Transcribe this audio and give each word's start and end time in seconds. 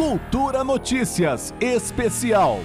Cultura 0.00 0.64
Notícias 0.64 1.52
Especial. 1.60 2.60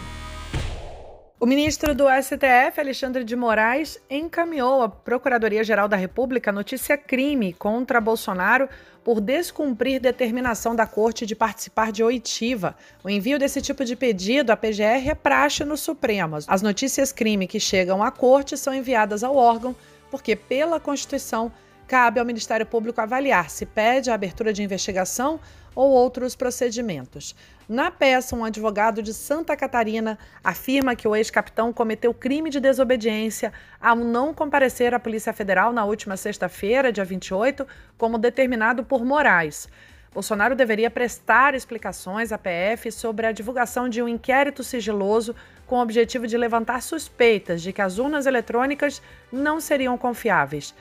O 1.38 1.46
ministro 1.46 1.94
do 1.94 2.06
STF, 2.06 2.80
Alexandre 2.80 3.26
de 3.26 3.36
Moraes, 3.36 4.00
encaminhou 4.10 4.82
à 4.82 4.88
Procuradoria-Geral 4.88 5.90
da 5.90 5.98
República 5.98 6.50
notícia 6.50 6.98
crime 6.98 7.52
contra 7.52 8.00
Bolsonaro 8.00 8.70
por 9.04 9.20
descumprir 9.20 10.00
determinação 10.00 10.74
da 10.74 10.88
Corte 10.88 11.26
de 11.26 11.36
participar 11.36 11.92
de 11.92 12.02
oitiva. 12.02 12.74
O 13.04 13.10
envio 13.10 13.38
desse 13.38 13.62
tipo 13.62 13.84
de 13.84 13.98
pedido 13.98 14.52
à 14.52 14.56
PGR 14.56 15.10
é 15.10 15.14
praxe 15.14 15.66
no 15.66 15.76
Supremo. 15.76 16.38
As 16.48 16.62
notícias 16.62 17.12
crime 17.12 17.48
que 17.48 17.60
chegam 17.60 18.02
à 18.02 18.12
Corte 18.12 18.56
são 18.56 18.74
enviadas 18.74 19.26
ao 19.26 19.36
órgão 19.36 19.76
porque, 20.10 20.38
pela 20.38 20.80
Constituição, 20.80 21.52
cabe 21.88 22.20
ao 22.20 22.26
Ministério 22.26 22.66
Público 22.66 23.00
avaliar 23.02 23.50
se 23.50 23.66
pede 23.66 24.10
a 24.10 24.14
abertura 24.14 24.52
de 24.52 24.64
investigação 24.64 25.40
ou 25.76 25.92
outros 25.92 26.36
procedimentos. 26.36 27.36
Na 27.68 27.92
peça, 27.92 28.36
um 28.36 28.46
advogado 28.46 29.02
de 29.02 29.14
Santa 29.14 29.56
Catarina 29.58 30.18
afirma 30.44 30.96
que 30.96 31.08
o 31.08 31.16
ex-capitão 31.16 31.74
cometeu 31.74 32.14
crime 32.14 32.50
de 32.50 32.60
desobediência 32.60 33.52
ao 33.82 33.98
não 33.98 34.34
comparecer 34.34 34.94
à 34.94 35.00
Polícia 35.00 35.34
Federal 35.34 35.74
na 35.74 35.84
última 35.84 36.16
sexta-feira, 36.16 36.92
dia 36.92 37.04
28, 37.04 37.68
como 37.98 38.18
determinado 38.18 38.84
por 38.84 39.04
Moraes. 39.04 39.68
Bolsonaro 40.14 40.56
deveria 40.56 40.90
prestar 40.90 41.56
explicações 41.56 42.32
à 42.32 42.38
PF 42.38 42.90
sobre 42.90 43.28
a 43.28 43.34
divulgação 43.34 43.90
de 43.90 44.02
um 44.02 44.08
inquérito 44.08 44.64
sigiloso 44.64 45.36
com 45.68 45.76
o 45.76 45.82
objetivo 45.82 46.26
de 46.26 46.38
levantar 46.38 46.82
suspeitas 46.82 47.62
de 47.62 47.74
que 47.74 47.82
as 47.82 47.98
urnas 47.98 48.26
eletrônicas 48.26 49.02
não 49.30 49.60
seriam 49.60 49.98
confiáveis. 49.98 50.74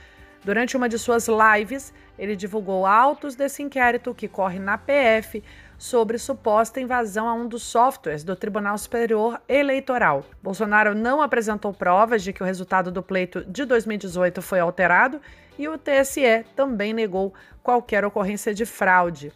Durante 0.44 0.76
uma 0.76 0.90
de 0.90 0.98
suas 0.98 1.26
lives, 1.26 1.92
ele 2.18 2.36
divulgou 2.36 2.84
autos 2.84 3.34
desse 3.34 3.62
inquérito 3.62 4.14
que 4.14 4.28
corre 4.28 4.58
na 4.58 4.76
PF 4.76 5.42
sobre 5.78 6.18
suposta 6.18 6.80
invasão 6.80 7.26
a 7.26 7.32
um 7.32 7.48
dos 7.48 7.62
softwares 7.62 8.22
do 8.22 8.36
Tribunal 8.36 8.76
Superior 8.76 9.40
Eleitoral. 9.48 10.22
Bolsonaro 10.42 10.94
não 10.94 11.22
apresentou 11.22 11.72
provas 11.72 12.22
de 12.22 12.32
que 12.32 12.42
o 12.42 12.46
resultado 12.46 12.92
do 12.92 13.02
pleito 13.02 13.42
de 13.46 13.64
2018 13.64 14.42
foi 14.42 14.60
alterado 14.60 15.18
e 15.58 15.66
o 15.66 15.78
TSE 15.78 16.44
também 16.54 16.92
negou 16.92 17.32
qualquer 17.62 18.04
ocorrência 18.04 18.52
de 18.52 18.66
fraude. 18.66 19.32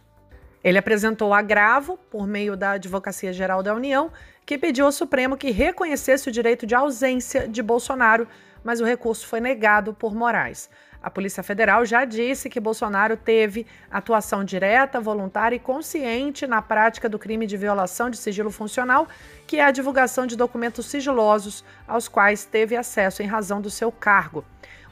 Ele 0.63 0.77
apresentou 0.77 1.33
agravo 1.33 1.97
por 2.11 2.27
meio 2.27 2.55
da 2.55 2.71
Advocacia 2.71 3.33
Geral 3.33 3.63
da 3.63 3.73
União, 3.73 4.11
que 4.45 4.57
pediu 4.57 4.85
ao 4.85 4.91
Supremo 4.91 5.37
que 5.37 5.49
reconhecesse 5.49 6.29
o 6.29 6.31
direito 6.31 6.67
de 6.67 6.75
ausência 6.75 7.47
de 7.47 7.63
Bolsonaro, 7.63 8.27
mas 8.63 8.79
o 8.79 8.85
recurso 8.85 9.25
foi 9.25 9.39
negado 9.39 9.93
por 9.93 10.13
Moraes. 10.13 10.69
A 11.01 11.09
Polícia 11.09 11.41
Federal 11.41 11.85
já 11.85 12.03
disse 12.03 12.49
que 12.49 12.59
Bolsonaro 12.59 13.15
teve 13.15 13.65
atuação 13.89 14.43
direta, 14.43 14.99
voluntária 14.99 15.55
e 15.55 15.59
consciente 15.59 16.45
na 16.45 16.61
prática 16.61 17.07
do 17.07 17.17
crime 17.17 17.47
de 17.47 17.55
violação 17.55 18.09
de 18.09 18.17
sigilo 18.17 18.51
funcional, 18.51 19.07
que 19.47 19.57
é 19.57 19.63
a 19.63 19.71
divulgação 19.71 20.27
de 20.27 20.35
documentos 20.35 20.85
sigilosos 20.87 21.63
aos 21.87 22.09
quais 22.09 22.43
teve 22.43 22.75
acesso 22.75 23.23
em 23.23 23.27
razão 23.27 23.61
do 23.61 23.69
seu 23.69 23.91
cargo. 23.91 24.43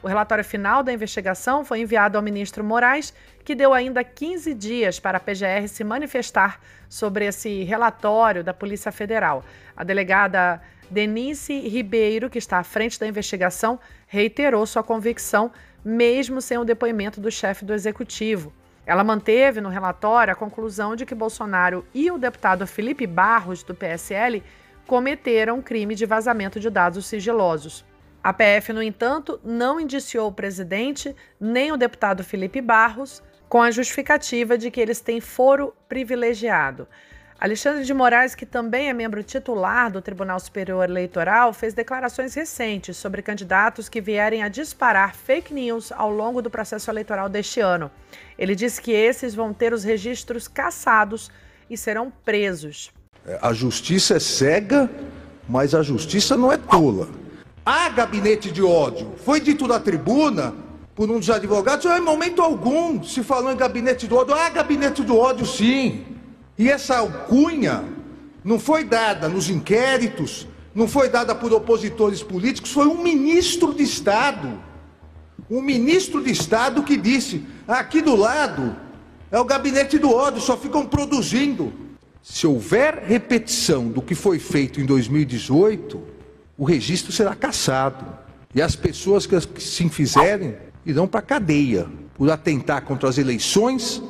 O 0.02 0.06
relatório 0.06 0.44
final 0.44 0.82
da 0.82 0.92
investigação 0.92 1.64
foi 1.64 1.80
enviado 1.80 2.16
ao 2.16 2.22
ministro 2.22 2.64
Moraes, 2.64 3.12
que 3.44 3.54
deu 3.54 3.74
ainda 3.74 4.02
15 4.04 4.54
dias 4.54 5.00
para 5.00 5.18
a 5.18 5.20
PGR 5.20 5.66
se 5.66 5.82
manifestar 5.82 6.60
sobre 6.88 7.26
esse 7.26 7.64
relatório 7.64 8.44
da 8.44 8.54
Polícia 8.54 8.92
Federal. 8.92 9.44
A 9.76 9.82
delegada 9.82 10.62
Denise 10.90 11.58
Ribeiro, 11.60 12.30
que 12.30 12.38
está 12.38 12.58
à 12.58 12.64
frente 12.64 12.98
da 12.98 13.06
investigação, 13.06 13.78
reiterou 14.06 14.64
sua 14.66 14.82
convicção 14.82 15.52
mesmo 15.84 16.40
sem 16.40 16.58
o 16.58 16.64
depoimento 16.64 17.20
do 17.20 17.30
chefe 17.30 17.64
do 17.64 17.72
executivo. 17.72 18.52
Ela 18.84 19.04
manteve 19.04 19.60
no 19.60 19.68
relatório 19.68 20.32
a 20.32 20.36
conclusão 20.36 20.96
de 20.96 21.04
que 21.04 21.14
Bolsonaro 21.14 21.84
e 21.94 22.10
o 22.10 22.18
deputado 22.18 22.66
Felipe 22.66 23.06
Barros, 23.06 23.62
do 23.62 23.74
PSL, 23.74 24.42
cometeram 24.86 25.60
crime 25.60 25.94
de 25.94 26.06
vazamento 26.06 26.58
de 26.58 26.70
dados 26.70 27.06
sigilosos. 27.06 27.84
A 28.24 28.32
PF, 28.32 28.72
no 28.72 28.82
entanto, 28.82 29.38
não 29.44 29.78
indiciou 29.78 30.28
o 30.28 30.32
presidente 30.32 31.14
nem 31.38 31.70
o 31.70 31.76
deputado 31.76 32.24
Felipe 32.24 32.60
Barros 32.60 33.22
com 33.48 33.62
a 33.62 33.70
justificativa 33.70 34.58
de 34.58 34.70
que 34.70 34.80
eles 34.80 35.00
têm 35.00 35.20
foro 35.20 35.74
privilegiado. 35.88 36.88
Alexandre 37.40 37.84
de 37.84 37.94
Moraes, 37.94 38.34
que 38.34 38.44
também 38.44 38.88
é 38.88 38.92
membro 38.92 39.22
titular 39.22 39.92
do 39.92 40.02
Tribunal 40.02 40.40
Superior 40.40 40.90
Eleitoral, 40.90 41.52
fez 41.52 41.72
declarações 41.72 42.34
recentes 42.34 42.96
sobre 42.96 43.22
candidatos 43.22 43.88
que 43.88 44.00
vierem 44.00 44.42
a 44.42 44.48
disparar 44.48 45.14
fake 45.14 45.54
news 45.54 45.92
ao 45.92 46.10
longo 46.10 46.42
do 46.42 46.50
processo 46.50 46.90
eleitoral 46.90 47.28
deste 47.28 47.60
ano. 47.60 47.92
Ele 48.36 48.56
disse 48.56 48.82
que 48.82 48.90
esses 48.90 49.36
vão 49.36 49.54
ter 49.54 49.72
os 49.72 49.84
registros 49.84 50.48
cassados 50.48 51.30
e 51.70 51.76
serão 51.76 52.12
presos. 52.24 52.90
É, 53.24 53.38
a 53.40 53.52
justiça 53.52 54.16
é 54.16 54.20
cega, 54.20 54.90
mas 55.48 55.76
a 55.76 55.82
justiça 55.82 56.36
não 56.36 56.50
é 56.50 56.56
tola. 56.56 57.08
Há 57.64 57.88
gabinete 57.90 58.50
de 58.50 58.64
ódio. 58.64 59.14
Foi 59.24 59.40
dito 59.40 59.68
na 59.68 59.78
tribuna 59.78 60.54
por 60.92 61.08
um 61.08 61.20
dos 61.20 61.30
advogados, 61.30 61.84
em 61.84 62.00
momento 62.00 62.42
algum 62.42 63.00
se 63.04 63.22
falou 63.22 63.52
em 63.52 63.56
gabinete 63.56 64.08
do 64.08 64.16
ódio. 64.16 64.34
Há 64.34 64.50
gabinete 64.50 65.04
do 65.04 65.16
ódio, 65.16 65.46
sim. 65.46 66.17
E 66.58 66.68
essa 66.68 66.96
alcunha 66.98 67.84
não 68.42 68.58
foi 68.58 68.82
dada 68.82 69.28
nos 69.28 69.48
inquéritos, 69.48 70.46
não 70.74 70.88
foi 70.88 71.08
dada 71.08 71.34
por 71.34 71.52
opositores 71.52 72.22
políticos, 72.22 72.72
foi 72.72 72.86
um 72.86 73.00
ministro 73.00 73.72
de 73.72 73.84
Estado. 73.84 74.58
Um 75.48 75.62
ministro 75.62 76.22
de 76.22 76.32
Estado 76.32 76.82
que 76.82 76.96
disse: 76.96 77.44
aqui 77.66 78.02
do 78.02 78.16
lado 78.16 78.76
é 79.30 79.38
o 79.38 79.44
gabinete 79.44 79.98
do 79.98 80.10
ódio, 80.10 80.40
só 80.40 80.56
ficam 80.56 80.84
produzindo. 80.84 81.72
Se 82.22 82.46
houver 82.46 83.04
repetição 83.06 83.88
do 83.88 84.02
que 84.02 84.14
foi 84.14 84.38
feito 84.38 84.80
em 84.80 84.84
2018, 84.84 86.02
o 86.58 86.64
registro 86.64 87.12
será 87.12 87.34
cassado. 87.34 88.04
E 88.54 88.60
as 88.60 88.74
pessoas 88.74 89.26
que 89.26 89.38
se 89.60 89.88
fizerem 89.88 90.56
irão 90.84 91.06
para 91.06 91.20
a 91.20 91.22
cadeia 91.22 91.86
por 92.14 92.30
atentar 92.30 92.82
contra 92.82 93.08
as 93.08 93.16
eleições 93.16 94.02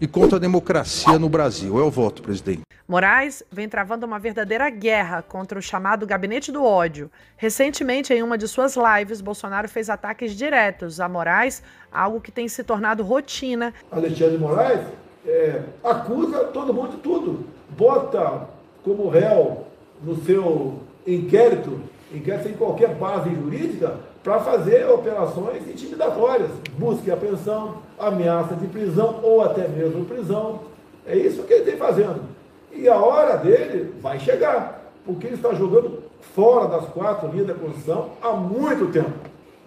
e 0.00 0.06
contra 0.06 0.36
a 0.36 0.40
democracia 0.40 1.18
no 1.18 1.28
Brasil. 1.28 1.78
É 1.78 1.82
o 1.82 1.90
voto, 1.90 2.22
presidente. 2.22 2.62
Moraes 2.88 3.42
vem 3.50 3.68
travando 3.68 4.06
uma 4.06 4.18
verdadeira 4.18 4.70
guerra 4.70 5.20
contra 5.20 5.58
o 5.58 5.62
chamado 5.62 6.06
gabinete 6.06 6.52
do 6.52 6.62
ódio. 6.62 7.10
Recentemente, 7.36 8.14
em 8.14 8.22
uma 8.22 8.38
de 8.38 8.46
suas 8.46 8.76
lives, 8.76 9.20
Bolsonaro 9.20 9.68
fez 9.68 9.90
ataques 9.90 10.36
diretos 10.36 11.00
a 11.00 11.08
Moraes, 11.08 11.62
algo 11.90 12.20
que 12.20 12.30
tem 12.30 12.46
se 12.46 12.62
tornado 12.62 13.02
rotina. 13.02 13.74
Alexandre 13.90 14.36
de 14.36 14.38
Moraes 14.38 14.80
é, 15.26 15.62
acusa 15.82 16.44
todo 16.44 16.72
mundo 16.72 16.92
de 16.92 16.98
tudo. 16.98 17.46
Bota 17.70 18.48
como 18.84 19.08
réu 19.08 19.66
no 20.00 20.22
seu 20.24 20.80
inquérito, 21.04 21.80
inquérito 22.14 22.44
sem 22.44 22.52
qualquer 22.52 22.94
base 22.94 23.34
jurídica, 23.34 23.98
para 24.26 24.40
fazer 24.40 24.84
operações 24.90 25.68
intimidatórias, 25.68 26.50
busca 26.76 27.08
e 27.08 27.12
apreensão, 27.12 27.76
ameaça 27.96 28.56
de 28.56 28.66
prisão 28.66 29.20
ou 29.22 29.40
até 29.40 29.68
mesmo 29.68 30.04
prisão. 30.04 30.62
É 31.06 31.16
isso 31.16 31.44
que 31.44 31.52
ele 31.52 31.64
tem 31.64 31.76
fazendo. 31.76 32.22
E 32.72 32.88
a 32.88 32.96
hora 32.96 33.36
dele 33.36 33.94
vai 34.00 34.18
chegar, 34.18 34.90
porque 35.04 35.28
ele 35.28 35.36
está 35.36 35.54
jogando 35.54 36.02
fora 36.34 36.66
das 36.66 36.88
quatro 36.88 37.28
linhas 37.28 37.46
da 37.46 37.54
Constituição 37.54 38.10
há 38.20 38.32
muito 38.32 38.90
tempo. 38.90 39.12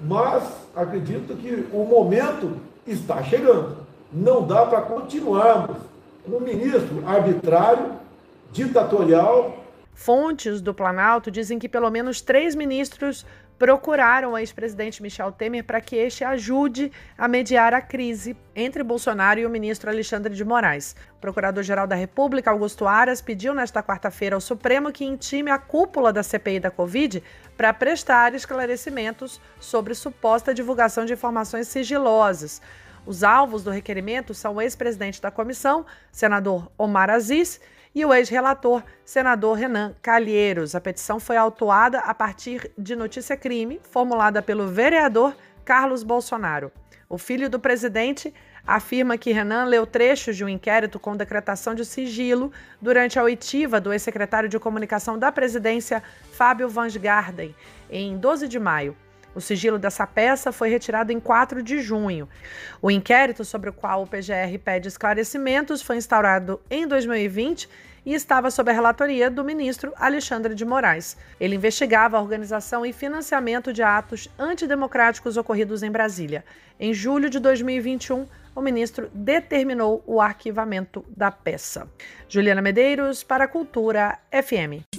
Mas 0.01 0.43
acredito 0.75 1.37
que 1.37 1.65
o 1.71 1.85
momento 1.85 2.57
está 2.85 3.23
chegando. 3.23 3.77
Não 4.11 4.45
dá 4.45 4.65
para 4.65 4.81
continuarmos 4.81 5.77
com 6.25 6.35
um 6.35 6.41
ministro 6.41 7.01
arbitrário, 7.07 7.93
ditatorial. 8.51 9.55
Fontes 9.93 10.59
do 10.59 10.73
Planalto 10.73 11.31
dizem 11.31 11.57
que 11.57 11.69
pelo 11.69 11.89
menos 11.89 12.19
três 12.19 12.55
ministros 12.55 13.25
procuraram 13.59 14.31
o 14.31 14.37
ex-presidente 14.37 15.03
Michel 15.03 15.33
Temer 15.33 15.65
para 15.65 15.81
que 15.81 15.97
este 15.97 16.23
ajude 16.23 16.89
a 17.17 17.27
mediar 17.27 17.73
a 17.73 17.81
crise 17.81 18.35
entre 18.55 18.81
Bolsonaro 18.81 19.41
e 19.41 19.45
o 19.45 19.49
ministro 19.49 19.89
Alexandre 19.89 20.33
de 20.33 20.45
Moraes. 20.45 20.95
O 21.17 21.19
Procurador-Geral 21.19 21.85
da 21.85 21.95
República, 21.95 22.49
Augusto 22.49 22.87
Aras, 22.87 23.21
pediu 23.21 23.53
nesta 23.53 23.83
quarta-feira 23.83 24.37
ao 24.37 24.41
Supremo 24.41 24.93
que 24.93 25.03
intime 25.03 25.51
a 25.51 25.57
cúpula 25.57 26.13
da 26.13 26.23
CPI 26.23 26.61
da 26.61 26.71
Covid 26.71 27.21
para 27.57 27.73
prestar 27.73 28.33
esclarecimentos 28.33 29.41
sobre 29.59 29.93
suposta 29.93 30.53
divulgação 30.53 31.03
de 31.03 31.11
informações 31.11 31.67
sigilosas. 31.67 32.61
Os 33.05 33.23
alvos 33.23 33.63
do 33.63 33.71
requerimento 33.71 34.33
são 34.33 34.55
o 34.55 34.61
ex-presidente 34.61 35.21
da 35.21 35.31
comissão, 35.31 35.85
senador 36.11 36.71
Omar 36.77 37.09
Aziz, 37.09 37.59
e 37.93 38.05
o 38.05 38.13
ex-relator, 38.13 38.83
senador 39.03 39.57
Renan 39.57 39.95
Calheiros. 40.01 40.75
A 40.75 40.81
petição 40.81 41.19
foi 41.19 41.37
autuada 41.37 41.99
a 41.99 42.13
partir 42.13 42.71
de 42.77 42.95
notícia-crime 42.95 43.79
formulada 43.83 44.41
pelo 44.41 44.67
vereador 44.67 45.35
Carlos 45.65 46.03
Bolsonaro. 46.03 46.71
O 47.09 47.17
filho 47.17 47.49
do 47.49 47.59
presidente 47.59 48.33
afirma 48.65 49.17
que 49.17 49.31
Renan 49.31 49.65
leu 49.65 49.87
trechos 49.87 50.37
de 50.37 50.45
um 50.45 50.49
inquérito 50.49 50.99
com 50.99 51.17
decretação 51.17 51.73
de 51.73 51.83
sigilo 51.83 52.51
durante 52.79 53.17
a 53.17 53.23
oitiva 53.23 53.81
do 53.81 53.91
ex-secretário 53.91 54.47
de 54.47 54.59
comunicação 54.59 55.17
da 55.17 55.31
presidência, 55.31 56.03
Fábio 56.31 56.69
Van 56.69 56.87
Garden, 56.89 57.55
em 57.89 58.15
12 58.17 58.47
de 58.47 58.59
maio. 58.59 58.95
O 59.33 59.41
sigilo 59.41 59.77
dessa 59.77 60.05
peça 60.07 60.51
foi 60.51 60.69
retirado 60.69 61.11
em 61.11 61.19
4 61.19 61.61
de 61.61 61.81
junho. 61.81 62.27
O 62.81 62.89
inquérito 62.89 63.45
sobre 63.45 63.69
o 63.69 63.73
qual 63.73 64.03
o 64.03 64.07
PGR 64.07 64.57
pede 64.63 64.87
esclarecimentos 64.87 65.81
foi 65.81 65.97
instaurado 65.97 66.59
em 66.69 66.87
2020 66.87 67.69
e 68.05 68.13
estava 68.13 68.49
sob 68.49 68.71
a 68.71 68.73
relatoria 68.73 69.29
do 69.29 69.43
ministro 69.43 69.93
Alexandre 69.95 70.55
de 70.55 70.65
Moraes. 70.65 71.17
Ele 71.39 71.55
investigava 71.55 72.17
a 72.17 72.21
organização 72.21 72.85
e 72.85 72.93
financiamento 72.93 73.71
de 73.71 73.83
atos 73.83 74.29
antidemocráticos 74.37 75.37
ocorridos 75.37 75.83
em 75.83 75.91
Brasília. 75.91 76.43
Em 76.79 76.93
julho 76.93 77.29
de 77.29 77.39
2021, 77.39 78.25
o 78.55 78.61
ministro 78.61 79.09
determinou 79.13 80.03
o 80.07 80.19
arquivamento 80.19 81.05
da 81.15 81.31
peça. 81.31 81.87
Juliana 82.27 82.61
Medeiros, 82.61 83.23
para 83.23 83.45
a 83.45 83.47
Cultura 83.47 84.17
FM. 84.31 84.98